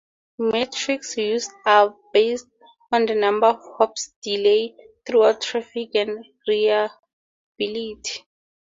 [0.39, 2.47] Metrics used are based
[2.91, 4.75] on the number of hops, delay,
[5.07, 8.25] throughput, traffic, and reliability.